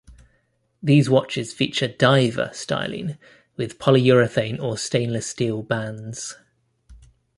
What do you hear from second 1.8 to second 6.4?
"diver" styling with polyurethane or stainless steel bands.